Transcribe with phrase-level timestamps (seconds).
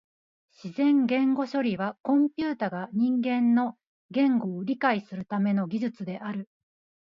[0.63, 3.77] 自然言語処理はコンピュータが人間の
[4.09, 6.49] 言語を理解するための技術である。